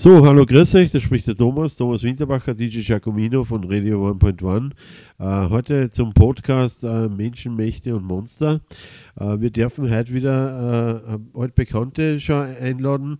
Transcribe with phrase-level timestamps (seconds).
[0.00, 4.70] So, hallo, grüß euch, da spricht der Thomas, Thomas Winterbacher, DJ Giacomino von Radio 1.1.
[5.18, 8.60] Äh, heute zum Podcast äh, Menschen, Mächte und Monster.
[9.18, 13.18] Äh, wir dürfen heute wieder äh, altbekannte schon einladen,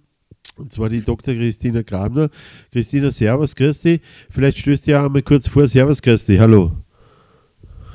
[0.57, 1.35] und zwar die Dr.
[1.35, 2.29] Christina Grabner.
[2.71, 4.01] Christina, Servus, Christi.
[4.31, 5.67] Vielleicht stößt ihr ja einmal kurz vor.
[5.67, 6.71] Servus, Christi, hallo.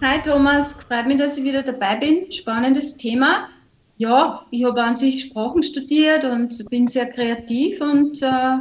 [0.01, 2.29] Hi Thomas, freut mich, dass ich wieder dabei bin.
[2.29, 3.47] Spannendes Thema
[3.97, 8.57] ja, ich habe an sich Sprachen studiert und bin sehr kreativ und äh,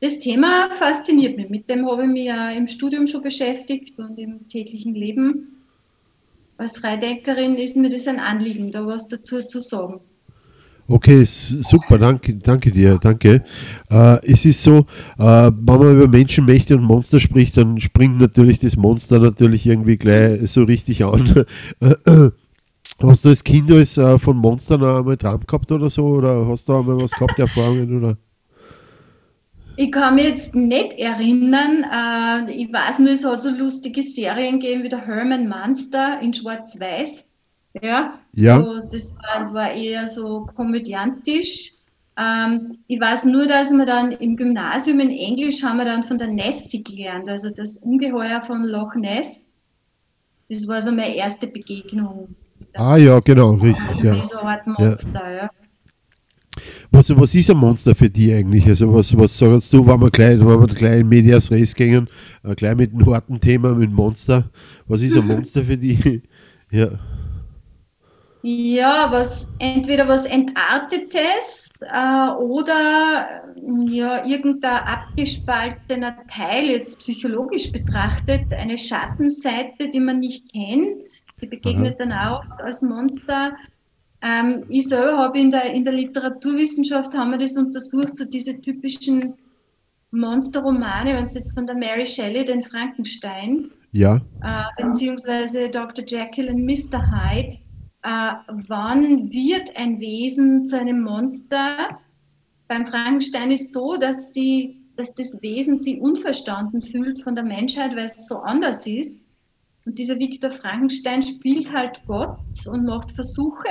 [0.00, 1.48] das Thema fasziniert mich.
[1.48, 5.64] Mit dem habe ich mich ja im Studium schon beschäftigt und im täglichen Leben.
[6.56, 10.00] Als Freidenkerin ist mir das ein Anliegen, da was dazu zu sagen.
[10.90, 13.44] Okay, super, danke, danke dir, danke.
[13.90, 14.86] Äh, es ist so,
[15.18, 19.98] äh, wenn man über Menschenmächte und Monster spricht, dann springt natürlich das Monster natürlich irgendwie
[19.98, 21.44] gleich so richtig an.
[23.00, 26.04] Hast du als Kind als äh, von Monstern einmal Traum gehabt oder so?
[26.04, 27.96] Oder hast du einmal was gehabt, Erfahrungen?
[27.96, 28.16] Oder?
[29.78, 31.84] Ich kann mich jetzt nicht erinnern.
[31.84, 36.34] Äh, ich weiß nur, es hat so lustige Serien gegeben wie der Herman Monster in
[36.34, 37.24] Schwarz-Weiß.
[37.80, 38.18] Ja.
[38.32, 38.60] ja.
[38.60, 41.74] So, das war, war, eher so komödiantisch.
[42.18, 46.18] Ähm, ich weiß nur, dass wir dann im Gymnasium in Englisch haben wir dann von
[46.18, 49.46] der Nessie gelernt, also das Ungeheuer von Loch Ness.
[50.48, 52.34] Das war so meine erste Begegnung
[52.74, 54.02] Ah ja, genau, richtig.
[54.02, 54.22] Ja.
[54.24, 55.50] So Art Monster, ja.
[56.90, 58.66] Was, was ist ein Monster für dich eigentlich?
[58.66, 62.08] Also was, was sagst du, wenn wir gleich, wenn wir gleich in Medias Res gehen,
[62.42, 64.50] äh, gleich mit einem harten Thema, mit Monster.
[64.86, 66.22] Was ist ein Monster für dich?
[66.70, 66.88] ja.
[68.42, 73.42] Ja, was entweder was Entartetes äh, oder
[73.88, 81.02] ja, irgendein abgespaltener Teil, jetzt psychologisch betrachtet, eine Schattenseite, die man nicht kennt,
[81.40, 82.06] die begegnet Aha.
[82.06, 83.52] dann auch als Monster.
[84.20, 88.60] Ähm, ich selber habe in der, in der Literaturwissenschaft haben wir das untersucht, so diese
[88.60, 89.34] typischen
[90.10, 94.16] Monsterromane, wenn es jetzt von der Mary Shelley, den Frankenstein, ja.
[94.42, 96.04] äh, beziehungsweise Dr.
[96.04, 97.00] Jekyll und Mr.
[97.10, 97.58] Hyde,
[98.02, 98.32] äh,
[98.68, 101.98] wann wird ein Wesen zu einem Monster?
[102.66, 107.92] Beim Frankenstein ist so, dass sie, dass das Wesen sie unverstanden fühlt von der Menschheit,
[107.92, 109.28] weil es so anders ist.
[109.84, 113.68] Und dieser Viktor Frankenstein spielt halt Gott und macht Versuche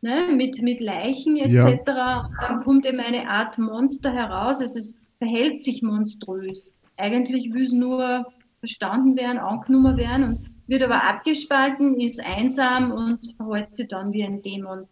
[0.00, 1.82] ne, mit, mit Leichen etc.
[1.86, 2.30] Ja.
[2.40, 4.60] Dann kommt eben eine Art Monster heraus.
[4.60, 6.72] Also es verhält sich monströs.
[6.96, 8.26] Eigentlich will es nur
[8.60, 14.24] verstanden werden, angenommen werden und wird aber abgespalten, ist einsam und verhält sich dann wie
[14.24, 14.86] ein Dämon.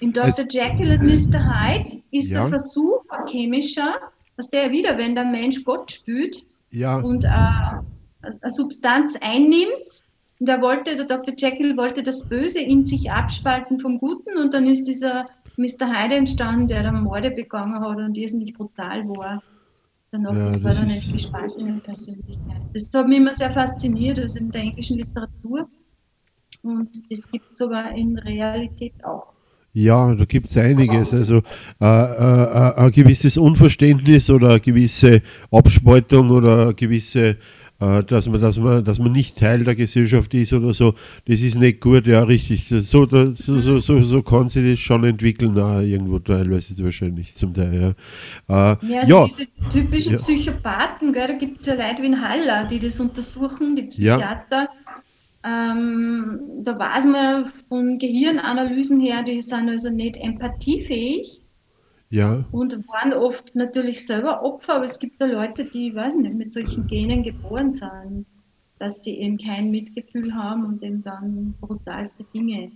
[0.00, 0.44] Im Dr.
[0.48, 1.38] Jekyll und Mr.
[1.38, 2.40] Hyde ist ja.
[2.40, 3.94] der Versuch ein chemischer,
[4.36, 6.98] dass der wieder, wenn der Mensch Gott spürt ja.
[6.98, 10.02] und äh, eine Substanz einnimmt,
[10.44, 11.32] und er wollte, der Dr.
[11.38, 15.24] Jekyll wollte das Böse in sich abspalten vom Guten und dann ist dieser
[15.56, 15.88] Mr.
[15.88, 19.42] Hyde entstanden, der dann Morde begangen hat und irrsinnig brutal war.
[20.10, 22.60] Danach, ja, das, das war dann eine gespaltene Persönlichkeit.
[22.74, 25.66] Das hat mich immer sehr fasziniert, also in der englischen Literatur.
[26.62, 29.32] Und das gibt es aber in Realität auch.
[29.72, 31.14] Ja, da gibt es einiges.
[31.14, 31.38] Also
[31.80, 37.38] äh, äh, äh, ein gewisses Unverständnis oder eine gewisse Abspaltung oder eine gewisse
[37.78, 40.94] dass man, dass man, dass man nicht Teil der Gesellschaft ist oder so,
[41.26, 42.66] das ist nicht gut, ja, richtig.
[42.66, 47.52] So, so, so, so, so kann sich das schon entwickeln, auch irgendwo teilweise wahrscheinlich zum
[47.52, 47.96] Teil,
[48.48, 48.72] ja.
[48.72, 49.26] Äh, ja, also ja.
[49.26, 50.18] diese typischen ja.
[50.18, 54.68] Psychopathen, gell, da gibt es ja Leute wie in Haller, die das untersuchen, die Psychiater.
[55.44, 61.43] Ähm, da weiß man von Gehirnanalysen her, die sind also nicht empathiefähig.
[62.14, 62.44] Ja.
[62.52, 66.52] Und waren oft natürlich selber Opfer, aber es gibt da Leute, die, weiß nicht, mit
[66.52, 68.24] solchen Genen geboren sind,
[68.78, 72.70] dass sie eben kein Mitgefühl haben und eben dann brutalste Dinge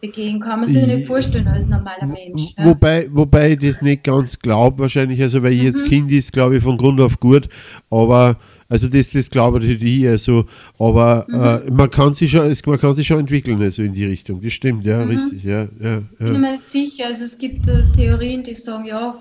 [0.00, 0.40] begehen.
[0.40, 2.54] Kann man sich nicht vorstellen als normaler Mensch.
[2.58, 2.64] Ja.
[2.64, 5.88] Wobei, wobei ich das nicht ganz glaube, wahrscheinlich, also weil ich jetzt mhm.
[5.88, 7.48] Kind ist, glaube ich, von Grund auf gut,
[7.90, 10.44] aber also das, das glaube ich, also,
[10.78, 11.42] aber mhm.
[11.42, 14.42] äh, man, kann sich schon, man kann sich schon entwickeln, also in die Richtung.
[14.42, 15.10] Das stimmt, ja, mhm.
[15.10, 15.62] richtig, ja.
[15.80, 16.02] ja, ja.
[16.18, 19.18] Ich bin mir nicht sicher, also es gibt äh, Theorien, die sagen, ja,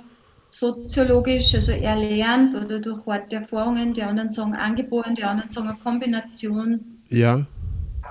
[0.49, 5.77] soziologisch, also erlernt oder durch harte Erfahrungen, die anderen sagen angeboren, die anderen sagen eine
[5.77, 6.79] Kombination.
[7.09, 7.45] Ja.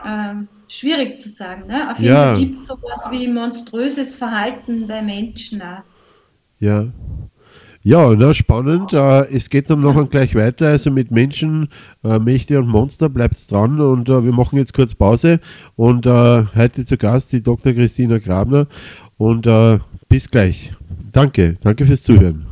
[0.06, 1.66] Ähm, schwierig zu sagen.
[1.66, 1.90] Ne?
[1.90, 2.34] Auf jeden ja.
[2.34, 5.82] Fall gibt es sowas wie monströses Verhalten bei Menschen auch.
[6.58, 6.86] Ja.
[7.86, 8.92] Ja, na, spannend.
[8.94, 10.66] Äh, es geht dann noch gleich weiter.
[10.66, 11.68] Also mit Menschen,
[12.02, 15.38] äh, Mächte und Monster bleibt dran und äh, wir machen jetzt kurz Pause.
[15.76, 17.72] Und heute zu Gast die Dr.
[17.74, 18.66] Christina Grabner.
[19.18, 19.48] Und
[20.08, 20.72] bis gleich.
[21.12, 22.45] Danke, danke fürs Zuhören.